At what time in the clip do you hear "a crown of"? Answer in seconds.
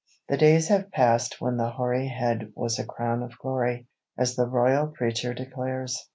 2.79-3.37